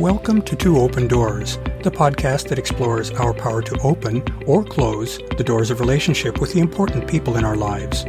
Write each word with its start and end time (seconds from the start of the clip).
Welcome 0.00 0.42
to 0.42 0.56
Two 0.56 0.78
Open 0.78 1.06
Doors, 1.06 1.56
the 1.84 1.90
podcast 1.90 2.48
that 2.48 2.58
explores 2.58 3.12
our 3.12 3.32
power 3.32 3.62
to 3.62 3.80
open 3.82 4.24
or 4.44 4.64
close 4.64 5.18
the 5.38 5.44
doors 5.44 5.70
of 5.70 5.78
relationship 5.78 6.40
with 6.40 6.52
the 6.52 6.58
important 6.58 7.08
people 7.08 7.36
in 7.36 7.44
our 7.44 7.54
lives. 7.54 8.04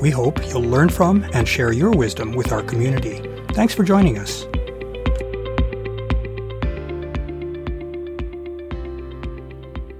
We 0.00 0.10
hope 0.10 0.38
you'll 0.46 0.62
learn 0.62 0.90
from 0.90 1.24
and 1.32 1.46
share 1.46 1.72
your 1.72 1.90
wisdom 1.90 2.34
with 2.34 2.52
our 2.52 2.62
community. 2.62 3.18
Thanks 3.48 3.74
for 3.74 3.82
joining 3.82 4.16
us. 4.16 4.44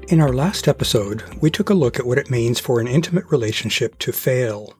In 0.08 0.20
our 0.20 0.32
last 0.32 0.68
episode, 0.68 1.24
we 1.40 1.50
took 1.50 1.68
a 1.68 1.74
look 1.74 1.98
at 1.98 2.06
what 2.06 2.18
it 2.18 2.30
means 2.30 2.60
for 2.60 2.78
an 2.78 2.86
intimate 2.86 3.24
relationship 3.32 3.98
to 3.98 4.12
fail. 4.12 4.72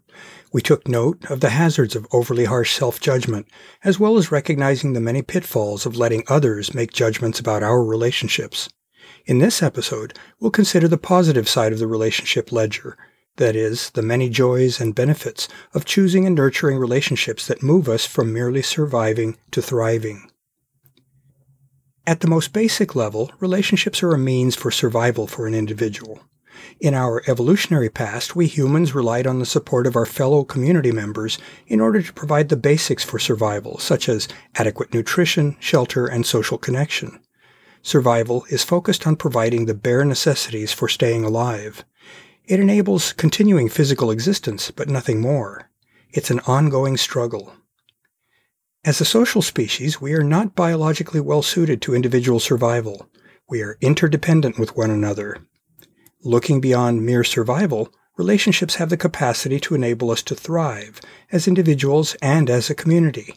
We 0.55 0.62
took 0.62 0.86
note 0.86 1.29
of 1.29 1.41
the 1.41 1.50
hazards 1.50 1.96
of 1.96 2.07
overly 2.12 2.45
harsh 2.45 2.77
self-judgment, 2.77 3.48
as 3.82 3.98
well 3.98 4.16
as 4.16 4.30
recognizing 4.30 4.93
the 4.93 5.00
many 5.00 5.21
pitfalls 5.21 5.85
of 5.85 5.96
letting 5.96 6.22
others 6.29 6.72
make 6.72 6.93
judgments 6.93 7.40
about 7.40 7.64
our 7.64 7.82
relationships. 7.82 8.68
In 9.26 9.40
this 9.40 9.64
episode, 9.64 10.17
we'll 10.39 10.53
consider 10.53 10.86
the 10.86 10.96
positive 10.96 11.48
side 11.48 11.72
of 11.72 11.81
the 11.81 11.89
relationship 11.89 12.53
ledger, 12.53 12.96
that 13.35 13.57
is, 13.57 13.90
the 13.90 14.03
many 14.03 14.31
joys 14.31 14.81
and 14.81 14.95
benefits 14.95 15.48
of 15.75 15.85
choosing 15.85 16.25
and 16.25 16.36
nurturing 16.36 16.79
relationships 16.79 17.48
that 17.48 17.61
move 17.61 17.89
us 17.89 18.07
from 18.07 18.32
merely 18.32 18.62
surviving 18.62 19.36
to 19.50 19.61
thriving. 19.61 20.31
At 22.07 22.21
the 22.21 22.29
most 22.29 22.53
basic 22.53 22.95
level, 22.95 23.32
relationships 23.40 24.04
are 24.04 24.12
a 24.12 24.18
means 24.18 24.54
for 24.54 24.71
survival 24.71 25.26
for 25.26 25.48
an 25.48 25.54
individual. 25.54 26.21
In 26.81 26.94
our 26.94 27.22
evolutionary 27.26 27.89
past, 27.89 28.36
we 28.36 28.46
humans 28.46 28.95
relied 28.95 29.26
on 29.26 29.39
the 29.39 29.46
support 29.46 29.86
of 29.86 29.96
our 29.96 30.07
fellow 30.07 30.45
community 30.45 30.93
members 30.93 31.39
in 31.67 31.81
order 31.81 32.03
to 32.03 32.12
provide 32.12 32.48
the 32.48 32.56
basics 32.56 33.05
for 33.05 33.19
survival, 33.19 33.78
such 33.78 34.08
as 34.08 34.28
adequate 34.55 34.92
nutrition, 34.92 35.56
shelter, 35.61 36.06
and 36.06 36.27
social 36.27 36.59
connection. 36.59 37.20
Survival 37.83 38.45
is 38.51 38.65
focused 38.65 39.06
on 39.06 39.17
providing 39.17 39.67
the 39.67 39.75
bare 39.75 40.05
necessities 40.05 40.73
for 40.73 40.89
staying 40.89 41.25
alive. 41.25 41.84
It 42.47 42.61
enables 42.61 43.12
continuing 43.12 43.69
physical 43.69 44.11
existence, 44.11 44.71
but 44.71 44.89
nothing 44.89 45.21
more. 45.21 45.71
It's 46.11 46.31
an 46.31 46.41
ongoing 46.41 46.97
struggle. 46.97 47.55
As 48.84 49.00
a 49.00 49.05
social 49.05 49.41
species, 49.41 50.00
we 50.00 50.12
are 50.12 50.23
not 50.23 50.55
biologically 50.55 51.21
well 51.21 51.43
suited 51.43 51.81
to 51.83 51.95
individual 51.95 52.39
survival. 52.39 53.09
We 53.48 53.62
are 53.62 53.78
interdependent 53.81 54.59
with 54.59 54.77
one 54.77 54.91
another. 54.91 55.47
Looking 56.27 56.62
beyond 56.62 57.05
mere 57.05 57.22
survival, 57.22 57.92
relationships 58.17 58.77
have 58.77 58.89
the 58.89 58.97
capacity 58.97 59.61
to 59.61 59.75
enable 59.75 60.11
us 60.11 60.22
to 60.22 60.34
thrive 60.34 60.98
as 61.31 61.47
individuals 61.47 62.16
and 62.22 62.48
as 62.48 62.70
a 62.70 62.75
community. 62.75 63.34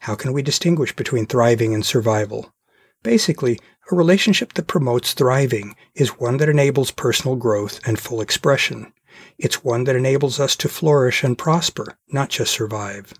How 0.00 0.16
can 0.16 0.34
we 0.34 0.42
distinguish 0.42 0.94
between 0.94 1.24
thriving 1.24 1.72
and 1.72 1.84
survival? 1.84 2.52
Basically, 3.02 3.58
a 3.90 3.96
relationship 3.96 4.52
that 4.52 4.66
promotes 4.66 5.14
thriving 5.14 5.76
is 5.94 6.20
one 6.20 6.36
that 6.36 6.50
enables 6.50 6.90
personal 6.90 7.36
growth 7.36 7.80
and 7.86 7.98
full 7.98 8.20
expression. 8.20 8.92
It's 9.38 9.64
one 9.64 9.84
that 9.84 9.96
enables 9.96 10.38
us 10.38 10.56
to 10.56 10.68
flourish 10.68 11.24
and 11.24 11.38
prosper, 11.38 11.96
not 12.08 12.28
just 12.28 12.52
survive. 12.52 13.14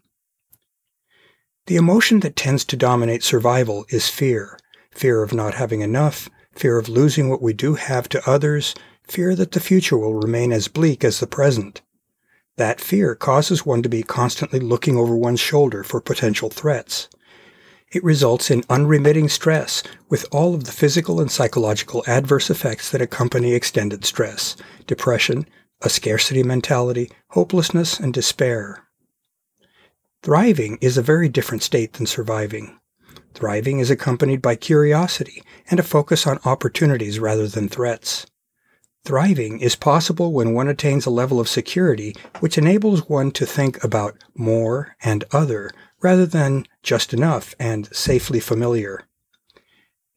The 1.69 1.77
emotion 1.77 2.20
that 2.20 2.36
tends 2.36 2.67
to 2.67 2.77
dominate 2.77 3.23
survival 3.23 3.86
is 3.89 4.11
fear. 4.11 4.58
Fear 4.91 5.23
of 5.23 5.33
not 5.33 5.55
having 5.55 5.80
enough, 5.80 6.28
fear 6.55 6.78
of 6.78 6.91
losing 6.91 7.30
what 7.30 7.41
we 7.41 7.55
do 7.55 7.77
have 7.77 8.11
to 8.11 8.30
others, 8.30 8.75
fear 9.09 9.35
that 9.35 9.53
the 9.53 9.61
future 9.61 9.97
will 9.97 10.15
remain 10.15 10.53
as 10.53 10.69
bleak 10.69 11.05
as 11.05 11.21
the 11.21 11.27
present. 11.27 11.83
That 12.57 12.81
fear 12.81 13.15
causes 13.15 13.67
one 13.67 13.83
to 13.83 13.89
be 13.89 14.03
constantly 14.03 14.61
looking 14.61 14.97
over 14.97 15.17
one's 15.17 15.41
shoulder 15.41 15.85
for 15.85 16.01
potential 16.01 16.51
threats. 16.51 17.09
It 17.93 18.03
results 18.03 18.51
in 18.51 18.65
unremitting 18.69 19.29
stress 19.29 19.83
with 20.09 20.27
all 20.33 20.55
of 20.55 20.65
the 20.65 20.73
physical 20.73 21.21
and 21.21 21.31
psychological 21.31 22.03
adverse 22.07 22.51
effects 22.51 22.91
that 22.91 23.03
accompany 23.03 23.53
extended 23.53 24.05
stress, 24.05 24.57
depression, 24.86 25.47
a 25.83 25.89
scarcity 25.89 26.42
mentality, 26.42 27.11
hopelessness, 27.29 28.01
and 28.01 28.13
despair. 28.13 28.83
Thriving 30.23 30.79
is 30.80 30.98
a 30.98 31.03
very 31.03 31.29
different 31.29 31.63
state 31.63 31.92
than 31.92 32.07
surviving. 32.07 32.79
Thriving 33.35 33.79
is 33.79 33.91
accompanied 33.91 34.42
by 34.42 34.57
curiosity 34.57 35.42
and 35.70 35.79
a 35.79 35.85
focus 35.85 36.27
on 36.27 36.41
opportunities 36.45 37.20
rather 37.20 37.47
than 37.47 37.69
threats. 37.69 38.27
Thriving 39.06 39.61
is 39.61 39.77
possible 39.77 40.33
when 40.33 40.52
one 40.52 40.67
attains 40.67 41.06
a 41.06 41.11
level 41.11 41.39
of 41.39 41.48
security 41.48 42.12
which 42.40 42.58
enables 42.58 43.08
one 43.08 43.30
to 43.30 43.46
think 43.46 43.84
about 43.84 44.17
more 44.34 44.96
and 45.00 45.22
other 45.30 45.70
rather 46.02 46.27
than 46.27 46.67
just 46.83 47.14
enough 47.14 47.55
and 47.61 47.86
safely 47.94 48.40
familiar. 48.40 49.05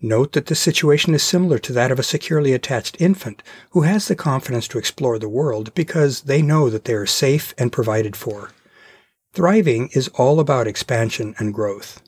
Note 0.02 0.32
that 0.32 0.48
this 0.48 0.60
situation 0.60 1.14
is 1.14 1.22
similar 1.22 1.60
to 1.60 1.72
that 1.74 1.92
of 1.92 2.00
a 2.00 2.04
securely 2.04 2.52
attached 2.52 3.00
infant 3.00 3.44
who 3.74 3.84
has 3.84 4.08
the 4.08 4.16
confidence 4.16 4.68
to 4.70 4.80
explore 4.80 5.20
the 5.20 5.30
world 5.30 5.72
because 5.76 6.22
they 6.22 6.42
know 6.42 6.68
that 6.72 6.86
they 6.86 6.94
are 6.94 7.06
safe 7.06 7.54
and 7.60 7.72
provided 7.72 8.16
for. 8.16 8.50
Thriving 9.34 9.90
is 9.94 10.08
all 10.16 10.40
about 10.40 10.66
expansion 10.66 11.36
and 11.38 11.54
growth. 11.54 12.02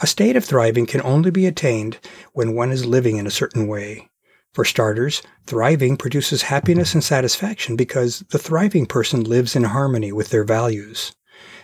A 0.00 0.08
state 0.08 0.34
of 0.34 0.44
thriving 0.44 0.86
can 0.86 1.02
only 1.02 1.30
be 1.30 1.46
attained 1.46 1.98
when 2.32 2.56
one 2.56 2.72
is 2.72 2.84
living 2.84 3.16
in 3.16 3.28
a 3.28 3.30
certain 3.30 3.68
way. 3.68 4.08
For 4.54 4.64
starters, 4.64 5.22
thriving 5.46 5.96
produces 5.96 6.42
happiness 6.42 6.94
and 6.94 7.04
satisfaction 7.04 7.76
because 7.76 8.24
the 8.30 8.38
thriving 8.38 8.86
person 8.86 9.24
lives 9.24 9.54
in 9.54 9.64
harmony 9.64 10.10
with 10.10 10.30
their 10.30 10.44
values. 10.44 11.12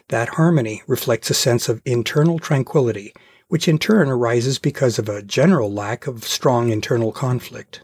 That 0.09 0.31
harmony 0.31 0.83
reflects 0.87 1.31
a 1.31 1.35
sense 1.35 1.69
of 1.69 1.81
internal 1.85 2.39
tranquility, 2.39 3.15
which 3.49 3.69
in 3.69 3.79
turn 3.79 4.09
arises 4.09 4.59
because 4.59 4.99
of 4.99 5.09
a 5.09 5.23
general 5.23 5.73
lack 5.73 6.07
of 6.07 6.25
strong 6.25 6.71
internal 6.71 7.11
conflict. 7.11 7.83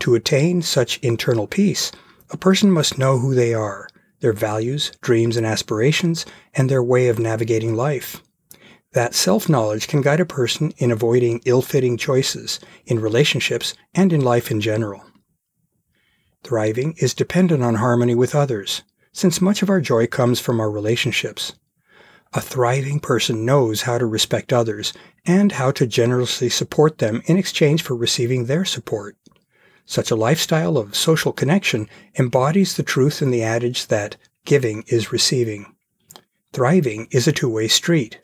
To 0.00 0.14
attain 0.14 0.60
such 0.62 0.98
internal 0.98 1.46
peace, 1.46 1.92
a 2.30 2.36
person 2.36 2.70
must 2.70 2.98
know 2.98 3.18
who 3.18 3.34
they 3.34 3.54
are, 3.54 3.88
their 4.20 4.32
values, 4.32 4.92
dreams, 5.00 5.36
and 5.36 5.46
aspirations, 5.46 6.26
and 6.54 6.68
their 6.68 6.82
way 6.82 7.08
of 7.08 7.18
navigating 7.18 7.74
life. 7.74 8.22
That 8.96 9.14
self-knowledge 9.14 9.88
can 9.88 10.00
guide 10.00 10.20
a 10.20 10.24
person 10.24 10.72
in 10.78 10.90
avoiding 10.90 11.42
ill-fitting 11.44 11.98
choices 11.98 12.58
in 12.86 12.98
relationships 12.98 13.74
and 13.94 14.10
in 14.10 14.22
life 14.22 14.50
in 14.50 14.58
general. 14.58 15.04
Thriving 16.42 16.94
is 16.96 17.12
dependent 17.12 17.62
on 17.62 17.74
harmony 17.74 18.14
with 18.14 18.34
others, 18.34 18.84
since 19.12 19.38
much 19.38 19.60
of 19.60 19.68
our 19.68 19.82
joy 19.82 20.06
comes 20.06 20.40
from 20.40 20.60
our 20.60 20.70
relationships. 20.70 21.52
A 22.32 22.40
thriving 22.40 22.98
person 22.98 23.44
knows 23.44 23.82
how 23.82 23.98
to 23.98 24.06
respect 24.06 24.50
others 24.50 24.94
and 25.26 25.52
how 25.52 25.72
to 25.72 25.86
generously 25.86 26.48
support 26.48 26.96
them 26.96 27.20
in 27.26 27.36
exchange 27.36 27.82
for 27.82 27.94
receiving 27.94 28.46
their 28.46 28.64
support. 28.64 29.14
Such 29.84 30.10
a 30.10 30.16
lifestyle 30.16 30.78
of 30.78 30.96
social 30.96 31.34
connection 31.34 31.86
embodies 32.18 32.76
the 32.76 32.82
truth 32.82 33.20
in 33.20 33.30
the 33.30 33.42
adage 33.42 33.88
that 33.88 34.16
giving 34.46 34.84
is 34.86 35.12
receiving. 35.12 35.76
Thriving 36.54 37.08
is 37.10 37.28
a 37.28 37.32
two-way 37.32 37.68
street. 37.68 38.20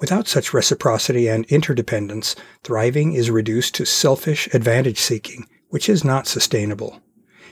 Without 0.00 0.28
such 0.28 0.54
reciprocity 0.54 1.28
and 1.28 1.44
interdependence, 1.46 2.36
thriving 2.62 3.14
is 3.14 3.30
reduced 3.30 3.74
to 3.74 3.84
selfish 3.84 4.48
advantage 4.54 4.98
seeking, 4.98 5.46
which 5.68 5.88
is 5.88 6.04
not 6.04 6.26
sustainable. 6.26 7.00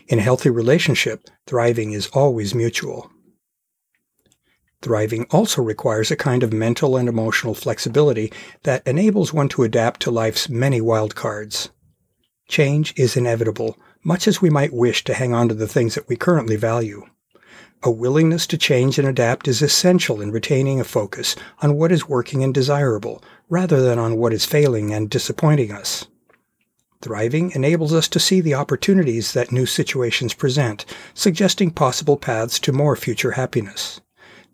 In 0.08 0.20
a 0.20 0.22
healthy 0.22 0.50
relationship, 0.50 1.28
thriving 1.46 1.92
is 1.92 2.06
always 2.08 2.54
mutual. 2.54 3.10
Thriving 4.80 5.26
also 5.30 5.62
requires 5.62 6.12
a 6.12 6.16
kind 6.16 6.44
of 6.44 6.52
mental 6.52 6.96
and 6.96 7.08
emotional 7.08 7.54
flexibility 7.54 8.32
that 8.62 8.86
enables 8.86 9.32
one 9.32 9.48
to 9.48 9.64
adapt 9.64 10.00
to 10.02 10.12
life's 10.12 10.48
many 10.48 10.80
wild 10.80 11.16
cards. 11.16 11.70
Change 12.48 12.94
is 12.96 13.16
inevitable, 13.16 13.76
much 14.04 14.28
as 14.28 14.40
we 14.40 14.50
might 14.50 14.72
wish 14.72 15.02
to 15.04 15.14
hang 15.14 15.34
on 15.34 15.48
to 15.48 15.54
the 15.54 15.66
things 15.66 15.96
that 15.96 16.08
we 16.08 16.14
currently 16.14 16.54
value. 16.54 17.04
A 17.82 17.90
willingness 17.90 18.46
to 18.48 18.58
change 18.58 18.98
and 18.98 19.06
adapt 19.06 19.46
is 19.46 19.62
essential 19.62 20.20
in 20.20 20.30
retaining 20.32 20.80
a 20.80 20.84
focus 20.84 21.36
on 21.62 21.76
what 21.76 21.92
is 21.92 22.08
working 22.08 22.42
and 22.42 22.52
desirable, 22.52 23.22
rather 23.48 23.80
than 23.80 23.98
on 23.98 24.16
what 24.16 24.32
is 24.32 24.44
failing 24.44 24.92
and 24.92 25.08
disappointing 25.08 25.72
us. 25.72 26.06
Thriving 27.02 27.52
enables 27.52 27.92
us 27.92 28.08
to 28.08 28.18
see 28.18 28.40
the 28.40 28.54
opportunities 28.54 29.32
that 29.32 29.52
new 29.52 29.66
situations 29.66 30.34
present, 30.34 30.84
suggesting 31.14 31.70
possible 31.70 32.16
paths 32.16 32.58
to 32.60 32.72
more 32.72 32.96
future 32.96 33.32
happiness. 33.32 34.00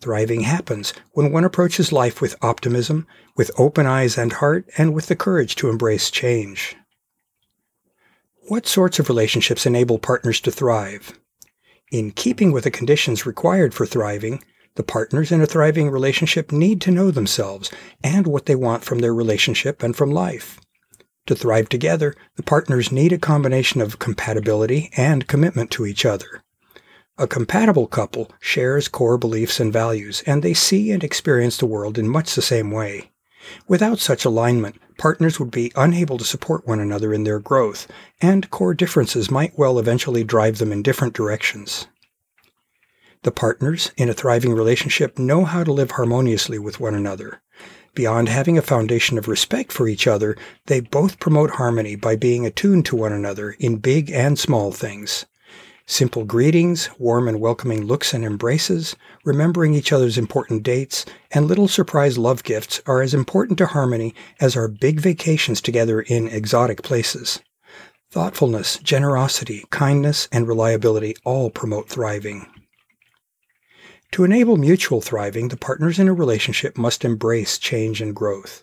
Thriving 0.00 0.40
happens 0.40 0.92
when 1.12 1.30
one 1.30 1.44
approaches 1.44 1.92
life 1.92 2.20
with 2.20 2.34
optimism, 2.42 3.06
with 3.36 3.52
open 3.56 3.86
eyes 3.86 4.18
and 4.18 4.32
heart, 4.32 4.68
and 4.76 4.92
with 4.92 5.06
the 5.06 5.16
courage 5.16 5.54
to 5.56 5.70
embrace 5.70 6.10
change. 6.10 6.76
What 8.48 8.66
sorts 8.66 8.98
of 8.98 9.08
relationships 9.08 9.64
enable 9.64 10.00
partners 10.00 10.40
to 10.40 10.50
thrive? 10.50 11.18
In 11.92 12.10
keeping 12.10 12.52
with 12.52 12.64
the 12.64 12.70
conditions 12.70 13.26
required 13.26 13.74
for 13.74 13.84
thriving, 13.84 14.42
the 14.76 14.82
partners 14.82 15.30
in 15.30 15.42
a 15.42 15.46
thriving 15.46 15.90
relationship 15.90 16.50
need 16.50 16.80
to 16.80 16.90
know 16.90 17.10
themselves 17.10 17.70
and 18.02 18.26
what 18.26 18.46
they 18.46 18.54
want 18.54 18.82
from 18.82 19.00
their 19.00 19.12
relationship 19.12 19.82
and 19.82 19.94
from 19.94 20.10
life. 20.10 20.58
To 21.26 21.34
thrive 21.34 21.68
together, 21.68 22.14
the 22.36 22.42
partners 22.42 22.90
need 22.90 23.12
a 23.12 23.18
combination 23.18 23.82
of 23.82 23.98
compatibility 23.98 24.90
and 24.96 25.28
commitment 25.28 25.70
to 25.72 25.84
each 25.84 26.06
other. 26.06 26.42
A 27.18 27.26
compatible 27.26 27.86
couple 27.86 28.30
shares 28.40 28.88
core 28.88 29.18
beliefs 29.18 29.60
and 29.60 29.70
values, 29.70 30.22
and 30.26 30.42
they 30.42 30.54
see 30.54 30.92
and 30.92 31.04
experience 31.04 31.58
the 31.58 31.66
world 31.66 31.98
in 31.98 32.08
much 32.08 32.34
the 32.34 32.40
same 32.40 32.70
way. 32.70 33.11
Without 33.66 33.98
such 33.98 34.24
alignment, 34.24 34.76
partners 34.98 35.40
would 35.40 35.50
be 35.50 35.72
unable 35.74 36.18
to 36.18 36.24
support 36.24 36.66
one 36.66 36.80
another 36.80 37.12
in 37.12 37.24
their 37.24 37.38
growth, 37.38 37.86
and 38.20 38.50
core 38.50 38.74
differences 38.74 39.30
might 39.30 39.58
well 39.58 39.78
eventually 39.78 40.24
drive 40.24 40.58
them 40.58 40.72
in 40.72 40.82
different 40.82 41.14
directions. 41.14 41.86
The 43.22 43.30
partners 43.30 43.92
in 43.96 44.08
a 44.08 44.14
thriving 44.14 44.52
relationship 44.52 45.18
know 45.18 45.44
how 45.44 45.62
to 45.64 45.72
live 45.72 45.92
harmoniously 45.92 46.58
with 46.58 46.80
one 46.80 46.94
another. 46.94 47.40
Beyond 47.94 48.28
having 48.28 48.56
a 48.56 48.62
foundation 48.62 49.18
of 49.18 49.28
respect 49.28 49.70
for 49.70 49.86
each 49.86 50.06
other, 50.06 50.36
they 50.66 50.80
both 50.80 51.20
promote 51.20 51.50
harmony 51.50 51.94
by 51.94 52.16
being 52.16 52.46
attuned 52.46 52.86
to 52.86 52.96
one 52.96 53.12
another 53.12 53.50
in 53.58 53.76
big 53.76 54.10
and 54.10 54.38
small 54.38 54.72
things. 54.72 55.26
Simple 55.86 56.24
greetings, 56.24 56.88
warm 56.98 57.26
and 57.26 57.40
welcoming 57.40 57.84
looks 57.84 58.14
and 58.14 58.24
embraces, 58.24 58.94
remembering 59.24 59.74
each 59.74 59.92
other's 59.92 60.16
important 60.16 60.62
dates, 60.62 61.04
and 61.32 61.46
little 61.46 61.68
surprise 61.68 62.16
love 62.16 62.44
gifts 62.44 62.80
are 62.86 63.02
as 63.02 63.14
important 63.14 63.58
to 63.58 63.66
harmony 63.66 64.14
as 64.40 64.56
are 64.56 64.68
big 64.68 65.00
vacations 65.00 65.60
together 65.60 66.00
in 66.00 66.28
exotic 66.28 66.82
places. 66.82 67.40
Thoughtfulness, 68.12 68.78
generosity, 68.78 69.64
kindness, 69.70 70.28
and 70.30 70.46
reliability 70.46 71.16
all 71.24 71.50
promote 71.50 71.88
thriving. 71.88 72.46
To 74.12 74.24
enable 74.24 74.58
mutual 74.58 75.00
thriving, 75.00 75.48
the 75.48 75.56
partners 75.56 75.98
in 75.98 76.06
a 76.06 76.12
relationship 76.12 76.76
must 76.76 77.04
embrace 77.04 77.58
change 77.58 78.02
and 78.02 78.14
growth. 78.14 78.62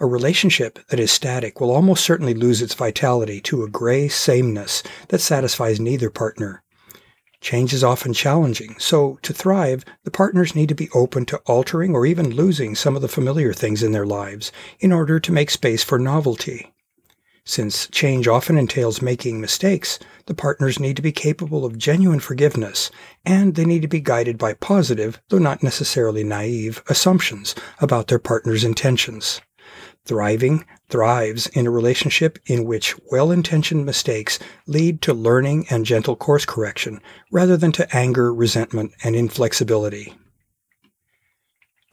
A 0.00 0.06
relationship 0.06 0.78
that 0.88 1.00
is 1.00 1.10
static 1.10 1.60
will 1.60 1.70
almost 1.70 2.04
certainly 2.04 2.34
lose 2.34 2.62
its 2.62 2.74
vitality 2.74 3.40
to 3.42 3.62
a 3.62 3.68
gray 3.68 4.08
sameness 4.08 4.82
that 5.08 5.20
satisfies 5.20 5.80
neither 5.80 6.10
partner. 6.10 6.62
Change 7.40 7.74
is 7.74 7.84
often 7.84 8.14
challenging, 8.14 8.74
so 8.78 9.18
to 9.20 9.34
thrive, 9.34 9.84
the 10.04 10.10
partners 10.10 10.54
need 10.54 10.70
to 10.70 10.74
be 10.74 10.88
open 10.94 11.26
to 11.26 11.38
altering 11.44 11.94
or 11.94 12.06
even 12.06 12.30
losing 12.30 12.74
some 12.74 12.96
of 12.96 13.02
the 13.02 13.08
familiar 13.08 13.52
things 13.52 13.82
in 13.82 13.92
their 13.92 14.06
lives 14.06 14.50
in 14.80 14.92
order 14.92 15.20
to 15.20 15.32
make 15.32 15.50
space 15.50 15.84
for 15.84 15.98
novelty. 15.98 16.72
Since 17.46 17.88
change 17.88 18.26
often 18.26 18.56
entails 18.56 19.02
making 19.02 19.38
mistakes, 19.38 19.98
the 20.24 20.32
partners 20.32 20.80
need 20.80 20.96
to 20.96 21.02
be 21.02 21.12
capable 21.12 21.66
of 21.66 21.76
genuine 21.76 22.20
forgiveness, 22.20 22.90
and 23.26 23.54
they 23.54 23.66
need 23.66 23.82
to 23.82 23.88
be 23.88 24.00
guided 24.00 24.38
by 24.38 24.54
positive, 24.54 25.20
though 25.28 25.36
not 25.36 25.62
necessarily 25.62 26.24
naive, 26.24 26.82
assumptions 26.88 27.54
about 27.80 28.08
their 28.08 28.18
partner's 28.18 28.64
intentions. 28.64 29.42
Thriving 30.06 30.66
thrives 30.90 31.46
in 31.46 31.66
a 31.66 31.70
relationship 31.70 32.38
in 32.44 32.66
which 32.66 32.94
well-intentioned 33.10 33.86
mistakes 33.86 34.38
lead 34.66 35.00
to 35.02 35.14
learning 35.14 35.66
and 35.70 35.86
gentle 35.86 36.14
course 36.14 36.44
correction, 36.44 37.00
rather 37.32 37.56
than 37.56 37.72
to 37.72 37.96
anger, 37.96 38.32
resentment, 38.32 38.92
and 39.02 39.16
inflexibility. 39.16 40.12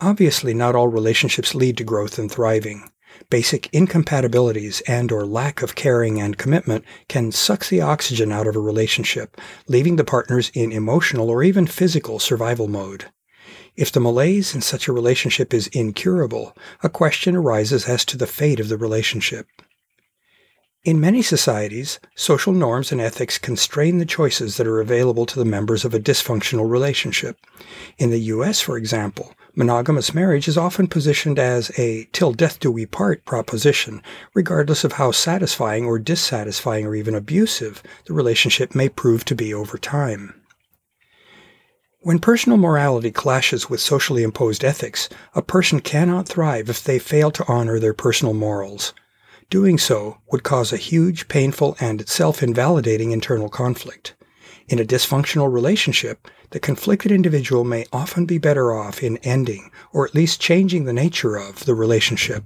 Obviously, 0.02 0.54
not 0.54 0.76
all 0.76 0.90
relationships 0.90 1.56
lead 1.56 1.78
to 1.78 1.86
growth 1.86 2.20
and 2.20 2.30
thriving. 2.30 2.90
Basic 3.30 3.74
incompatibilities 3.74 4.82
and 4.88 5.12
or 5.12 5.26
lack 5.26 5.62
of 5.62 5.76
caring 5.76 6.20
and 6.20 6.38
commitment 6.38 6.84
can 7.08 7.32
suck 7.32 7.68
the 7.68 7.82
oxygen 7.82 8.32
out 8.32 8.48
of 8.48 8.56
a 8.56 8.60
relationship, 8.60 9.40
leaving 9.68 9.96
the 9.96 10.04
partners 10.04 10.52
in 10.54 10.72
emotional 10.72 11.30
or 11.30 11.44
even 11.44 11.66
physical 11.66 12.20
survival 12.20 12.68
mode. 12.68 13.06
If 13.76 13.92
the 13.92 14.00
malaise 14.00 14.54
in 14.54 14.62
such 14.62 14.88
a 14.88 14.94
relationship 14.94 15.54
is 15.54 15.68
incurable, 15.68 16.56
a 16.84 16.90
question 16.90 17.36
arises 17.36 17.88
as 17.88 18.04
to 18.06 18.18
the 18.18 18.28
fate 18.28 18.60
of 18.60 18.68
the 18.68 18.78
relationship. 18.78 19.48
In 20.84 21.00
many 21.00 21.22
societies, 21.22 22.00
social 22.16 22.54
norms 22.54 22.92
and 22.92 23.00
ethics 23.00 23.38
constrain 23.38 24.00
the 24.00 24.06
choices 24.06 24.58
that 24.58 24.66
are 24.66 24.82
available 24.82 25.28
to 25.28 25.38
the 25.38 25.46
members 25.46 25.86
of 25.86 25.94
a 25.94 26.00
dysfunctional 26.00 26.68
relationship. 26.68 27.38
In 28.00 28.10
the 28.10 28.20
U.S., 28.34 28.62
for 28.62 28.78
example, 28.78 29.36
monogamous 29.56 30.14
marriage 30.14 30.48
is 30.48 30.58
often 30.58 30.88
positioned 30.88 31.38
as 31.38 31.72
a 31.78 32.10
till 32.14 32.34
death 32.34 32.60
do 32.60 32.72
we 32.72 32.88
part 32.88 33.24
proposition, 33.26 34.02
regardless 34.34 34.84
of 34.84 34.94
how 34.94 35.12
satisfying 35.12 35.86
or 35.86 36.00
dissatisfying 36.00 36.88
or 36.88 36.96
even 36.96 37.14
abusive 37.14 37.84
the 38.06 38.14
relationship 38.14 38.74
may 38.74 38.90
prove 38.90 39.24
to 39.26 39.36
be 39.36 39.54
over 39.54 39.78
time. 39.78 40.41
When 42.04 42.18
personal 42.18 42.58
morality 42.58 43.12
clashes 43.12 43.70
with 43.70 43.80
socially 43.80 44.24
imposed 44.24 44.64
ethics, 44.64 45.08
a 45.36 45.44
person 45.44 45.82
cannot 45.82 46.28
thrive 46.28 46.68
if 46.68 46.84
they 46.84 46.98
fail 46.98 47.30
to 47.30 47.46
honor 47.48 47.78
their 47.78 47.94
personal 47.94 48.34
morals. 48.34 48.96
Doing 49.52 49.78
so 49.78 50.18
would 50.32 50.42
cause 50.42 50.74
a 50.74 50.78
huge, 50.78 51.28
painful, 51.28 51.78
and 51.80 52.10
self-invalidating 52.10 53.12
internal 53.12 53.50
conflict. 53.50 54.16
In 54.68 54.80
a 54.80 54.84
dysfunctional 54.84 55.54
relationship, 55.54 56.28
the 56.50 56.60
conflicted 56.60 57.12
individual 57.12 57.64
may 57.64 57.86
often 57.94 58.26
be 58.26 58.40
better 58.40 58.74
off 58.74 59.04
in 59.04 59.18
ending, 59.18 59.70
or 59.94 60.04
at 60.04 60.16
least 60.16 60.42
changing 60.42 60.86
the 60.86 60.94
nature 60.94 61.36
of, 61.36 61.66
the 61.66 61.76
relationship. 61.76 62.44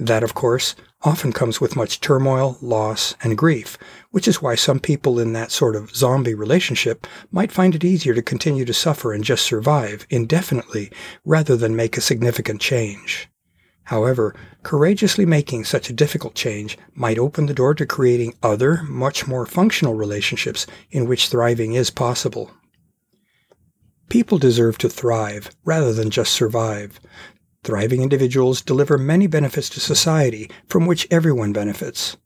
That, 0.00 0.22
of 0.22 0.32
course, 0.32 0.74
often 1.02 1.30
comes 1.30 1.60
with 1.60 1.76
much 1.76 2.00
turmoil, 2.00 2.56
loss, 2.62 3.14
and 3.22 3.36
grief, 3.36 3.76
which 4.10 4.26
is 4.26 4.40
why 4.40 4.54
some 4.54 4.80
people 4.80 5.20
in 5.20 5.34
that 5.34 5.52
sort 5.52 5.76
of 5.76 5.94
zombie 5.94 6.32
relationship 6.32 7.06
might 7.30 7.52
find 7.52 7.74
it 7.74 7.84
easier 7.84 8.14
to 8.14 8.22
continue 8.22 8.64
to 8.64 8.72
suffer 8.72 9.12
and 9.12 9.22
just 9.22 9.44
survive 9.44 10.06
indefinitely 10.08 10.90
rather 11.26 11.54
than 11.54 11.76
make 11.76 11.98
a 11.98 12.00
significant 12.00 12.62
change. 12.62 13.28
However, 13.84 14.34
courageously 14.62 15.26
making 15.26 15.64
such 15.64 15.90
a 15.90 15.94
difficult 15.94 16.34
change 16.34 16.78
might 16.94 17.18
open 17.18 17.44
the 17.44 17.52
door 17.52 17.74
to 17.74 17.84
creating 17.84 18.32
other, 18.42 18.82
much 18.84 19.26
more 19.26 19.44
functional 19.44 19.92
relationships 19.92 20.66
in 20.90 21.06
which 21.06 21.28
thriving 21.28 21.74
is 21.74 21.90
possible. 21.90 22.50
People 24.08 24.38
deserve 24.38 24.78
to 24.78 24.88
thrive 24.88 25.50
rather 25.66 25.92
than 25.92 26.08
just 26.08 26.32
survive. 26.32 26.98
Thriving 27.62 28.02
individuals 28.02 28.62
deliver 28.62 28.96
many 28.96 29.26
benefits 29.26 29.68
to 29.70 29.80
society 29.80 30.50
from 30.66 30.86
which 30.86 31.06
everyone 31.10 31.52
benefits. 31.52 32.16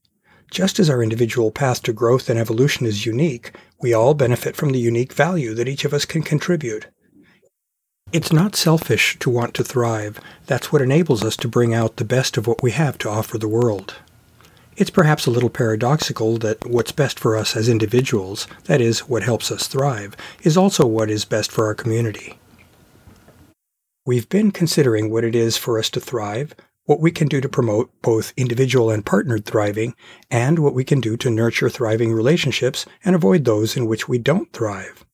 Just 0.50 0.78
as 0.78 0.88
our 0.88 1.02
individual 1.02 1.50
path 1.50 1.82
to 1.82 1.92
growth 1.92 2.30
and 2.30 2.38
evolution 2.38 2.86
is 2.86 3.04
unique, 3.04 3.50
we 3.80 3.92
all 3.92 4.14
benefit 4.14 4.54
from 4.54 4.70
the 4.70 4.78
unique 4.78 5.12
value 5.12 5.52
that 5.54 5.68
each 5.68 5.84
of 5.84 5.92
us 5.92 6.04
can 6.04 6.22
contribute. 6.22 6.86
It's 8.12 8.32
not 8.32 8.54
selfish 8.54 9.18
to 9.18 9.28
want 9.28 9.54
to 9.54 9.64
thrive. 9.64 10.20
That's 10.46 10.72
what 10.72 10.82
enables 10.82 11.24
us 11.24 11.36
to 11.38 11.48
bring 11.48 11.74
out 11.74 11.96
the 11.96 12.04
best 12.04 12.36
of 12.36 12.46
what 12.46 12.62
we 12.62 12.70
have 12.70 12.96
to 12.98 13.10
offer 13.10 13.36
the 13.36 13.48
world. 13.48 13.96
It's 14.76 14.90
perhaps 14.90 15.26
a 15.26 15.32
little 15.32 15.50
paradoxical 15.50 16.36
that 16.38 16.64
what's 16.64 16.92
best 16.92 17.18
for 17.18 17.36
us 17.36 17.56
as 17.56 17.68
individuals, 17.68 18.46
that 18.64 18.80
is, 18.80 19.08
what 19.08 19.24
helps 19.24 19.50
us 19.50 19.66
thrive, 19.66 20.16
is 20.44 20.56
also 20.56 20.86
what 20.86 21.10
is 21.10 21.24
best 21.24 21.50
for 21.50 21.66
our 21.66 21.74
community. 21.74 22.38
We've 24.06 24.28
been 24.28 24.50
considering 24.50 25.10
what 25.10 25.24
it 25.24 25.34
is 25.34 25.56
for 25.56 25.78
us 25.78 25.88
to 25.90 26.00
thrive, 26.00 26.54
what 26.84 27.00
we 27.00 27.10
can 27.10 27.26
do 27.26 27.40
to 27.40 27.48
promote 27.48 27.90
both 28.02 28.34
individual 28.36 28.90
and 28.90 29.06
partnered 29.06 29.46
thriving, 29.46 29.94
and 30.30 30.58
what 30.58 30.74
we 30.74 30.84
can 30.84 31.00
do 31.00 31.16
to 31.16 31.30
nurture 31.30 31.70
thriving 31.70 32.12
relationships 32.12 32.84
and 33.02 33.16
avoid 33.16 33.46
those 33.46 33.78
in 33.78 33.86
which 33.86 34.06
we 34.06 34.18
don't 34.18 34.52
thrive. 34.52 35.06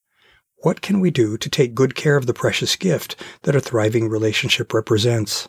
What 0.63 0.81
can 0.81 0.99
we 0.99 1.13
do 1.13 1.39
to 1.39 1.49
take 1.49 1.77
good 1.77 1.95
care 1.95 2.17
of 2.17 2.27
the 2.27 2.35
precious 2.35 2.75
gift 2.75 3.15
that 3.43 3.55
a 3.55 3.61
thriving 3.61 4.09
relationship 4.09 4.75
represents? 4.75 5.49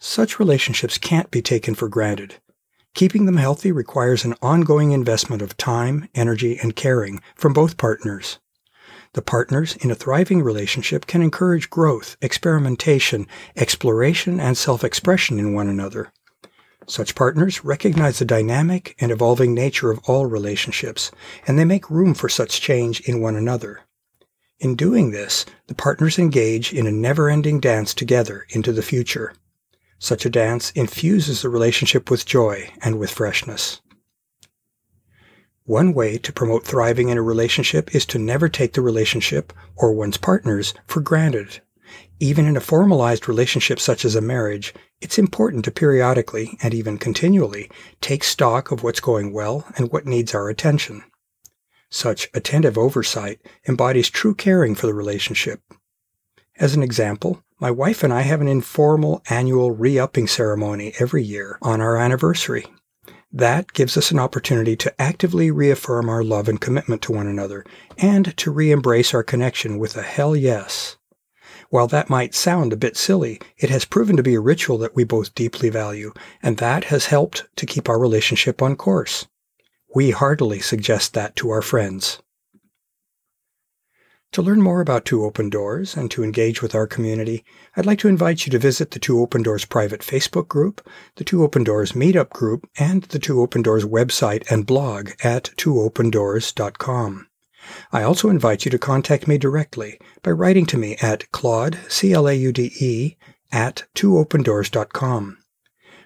Such 0.00 0.40
relationships 0.40 0.98
can't 0.98 1.30
be 1.30 1.40
taken 1.40 1.76
for 1.76 1.88
granted. 1.88 2.40
Keeping 2.92 3.26
them 3.26 3.36
healthy 3.36 3.70
requires 3.70 4.24
an 4.24 4.34
ongoing 4.42 4.90
investment 4.90 5.42
of 5.42 5.56
time, 5.56 6.08
energy, 6.16 6.58
and 6.58 6.74
caring 6.74 7.22
from 7.36 7.52
both 7.52 7.76
partners. 7.76 8.40
The 9.12 9.22
partners 9.22 9.74
in 9.76 9.90
a 9.90 9.96
thriving 9.96 10.40
relationship 10.40 11.04
can 11.06 11.20
encourage 11.20 11.68
growth, 11.68 12.16
experimentation, 12.22 13.26
exploration, 13.56 14.38
and 14.38 14.56
self-expression 14.56 15.40
in 15.40 15.52
one 15.52 15.68
another. 15.68 16.12
Such 16.86 17.16
partners 17.16 17.64
recognize 17.64 18.20
the 18.20 18.24
dynamic 18.24 18.94
and 19.00 19.10
evolving 19.10 19.52
nature 19.52 19.90
of 19.90 19.98
all 20.06 20.26
relationships, 20.26 21.10
and 21.46 21.58
they 21.58 21.64
make 21.64 21.90
room 21.90 22.14
for 22.14 22.28
such 22.28 22.60
change 22.60 23.00
in 23.00 23.20
one 23.20 23.34
another. 23.34 23.80
In 24.60 24.76
doing 24.76 25.10
this, 25.10 25.44
the 25.66 25.74
partners 25.74 26.18
engage 26.18 26.72
in 26.72 26.86
a 26.86 26.92
never-ending 26.92 27.58
dance 27.58 27.94
together 27.94 28.46
into 28.50 28.72
the 28.72 28.82
future. 28.82 29.32
Such 29.98 30.24
a 30.24 30.30
dance 30.30 30.70
infuses 30.72 31.42
the 31.42 31.48
relationship 31.48 32.10
with 32.10 32.26
joy 32.26 32.70
and 32.80 32.98
with 32.98 33.10
freshness. 33.10 33.80
One 35.70 35.94
way 35.94 36.18
to 36.18 36.32
promote 36.32 36.66
thriving 36.66 37.10
in 37.10 37.16
a 37.16 37.22
relationship 37.22 37.94
is 37.94 38.04
to 38.06 38.18
never 38.18 38.48
take 38.48 38.72
the 38.72 38.80
relationship 38.80 39.52
or 39.76 39.92
one's 39.92 40.16
partners 40.16 40.74
for 40.88 41.00
granted. 41.00 41.60
Even 42.18 42.44
in 42.44 42.56
a 42.56 42.60
formalized 42.60 43.28
relationship 43.28 43.78
such 43.78 44.04
as 44.04 44.16
a 44.16 44.20
marriage, 44.20 44.74
it's 45.00 45.16
important 45.16 45.64
to 45.64 45.70
periodically, 45.70 46.58
and 46.60 46.74
even 46.74 46.98
continually, 46.98 47.70
take 48.00 48.24
stock 48.24 48.72
of 48.72 48.82
what's 48.82 48.98
going 48.98 49.32
well 49.32 49.64
and 49.76 49.92
what 49.92 50.06
needs 50.06 50.34
our 50.34 50.48
attention. 50.48 51.04
Such 51.88 52.28
attentive 52.34 52.76
oversight 52.76 53.40
embodies 53.68 54.10
true 54.10 54.34
caring 54.34 54.74
for 54.74 54.88
the 54.88 54.94
relationship. 54.94 55.60
As 56.58 56.74
an 56.74 56.82
example, 56.82 57.44
my 57.60 57.70
wife 57.70 58.02
and 58.02 58.12
I 58.12 58.22
have 58.22 58.40
an 58.40 58.48
informal 58.48 59.22
annual 59.30 59.70
re-upping 59.70 60.26
ceremony 60.26 60.94
every 60.98 61.22
year 61.22 61.60
on 61.62 61.80
our 61.80 61.96
anniversary. 61.96 62.66
That 63.32 63.72
gives 63.72 63.96
us 63.96 64.10
an 64.10 64.18
opportunity 64.18 64.74
to 64.76 65.00
actively 65.00 65.50
reaffirm 65.50 66.08
our 66.08 66.24
love 66.24 66.48
and 66.48 66.60
commitment 66.60 67.00
to 67.02 67.12
one 67.12 67.28
another 67.28 67.64
and 67.96 68.36
to 68.36 68.50
re-embrace 68.50 69.14
our 69.14 69.22
connection 69.22 69.78
with 69.78 69.96
a 69.96 70.02
hell 70.02 70.34
yes. 70.34 70.96
While 71.68 71.86
that 71.88 72.10
might 72.10 72.34
sound 72.34 72.72
a 72.72 72.76
bit 72.76 72.96
silly, 72.96 73.40
it 73.56 73.70
has 73.70 73.84
proven 73.84 74.16
to 74.16 74.24
be 74.24 74.34
a 74.34 74.40
ritual 74.40 74.78
that 74.78 74.96
we 74.96 75.04
both 75.04 75.36
deeply 75.36 75.68
value, 75.68 76.12
and 76.42 76.56
that 76.56 76.84
has 76.84 77.06
helped 77.06 77.44
to 77.54 77.66
keep 77.66 77.88
our 77.88 77.98
relationship 77.98 78.60
on 78.60 78.74
course. 78.74 79.28
We 79.94 80.10
heartily 80.10 80.58
suggest 80.58 81.14
that 81.14 81.36
to 81.36 81.50
our 81.50 81.62
friends. 81.62 82.20
To 84.32 84.42
learn 84.42 84.62
more 84.62 84.80
about 84.80 85.04
Two 85.04 85.24
Open 85.24 85.50
Doors 85.50 85.96
and 85.96 86.08
to 86.12 86.22
engage 86.22 86.62
with 86.62 86.72
our 86.72 86.86
community, 86.86 87.44
I'd 87.76 87.84
like 87.84 87.98
to 87.98 88.08
invite 88.08 88.46
you 88.46 88.52
to 88.52 88.60
visit 88.60 88.92
the 88.92 89.00
Two 89.00 89.20
Open 89.20 89.42
Doors 89.42 89.64
private 89.64 90.02
Facebook 90.02 90.46
group, 90.46 90.88
the 91.16 91.24
Two 91.24 91.42
Open 91.42 91.64
Doors 91.64 91.92
meetup 91.92 92.30
group, 92.30 92.70
and 92.78 93.02
the 93.04 93.18
Two 93.18 93.40
Open 93.40 93.60
Doors 93.60 93.84
website 93.84 94.48
and 94.48 94.66
blog 94.66 95.10
at 95.24 95.50
twoopendoors.com. 95.56 97.26
I 97.92 98.02
also 98.04 98.28
invite 98.28 98.64
you 98.64 98.70
to 98.70 98.78
contact 98.78 99.26
me 99.26 99.36
directly 99.36 99.98
by 100.22 100.30
writing 100.30 100.64
to 100.66 100.78
me 100.78 100.96
at 101.02 101.30
claude, 101.32 101.78
C-L-A-U-D-E, 101.88 103.16
at 103.50 103.84
twoopendoors.com. 103.96 105.38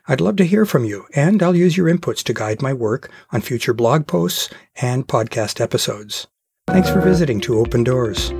I'd 0.08 0.20
love 0.22 0.36
to 0.36 0.46
hear 0.46 0.64
from 0.64 0.86
you, 0.86 1.04
and 1.14 1.42
I'll 1.42 1.54
use 1.54 1.76
your 1.76 1.94
inputs 1.94 2.22
to 2.24 2.32
guide 2.32 2.62
my 2.62 2.72
work 2.72 3.10
on 3.32 3.42
future 3.42 3.74
blog 3.74 4.06
posts 4.06 4.48
and 4.80 5.06
podcast 5.06 5.60
episodes. 5.60 6.26
Thanks 6.68 6.90
for 6.90 7.00
visiting 7.00 7.40
Two 7.40 7.58
Open 7.60 7.84
Doors. 7.84 8.32